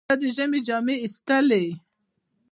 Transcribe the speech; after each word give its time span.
زه 0.09 0.15
د 0.21 0.23
ژمي 0.35 0.59
جامې 0.67 0.95
ایستلې. 1.03 1.65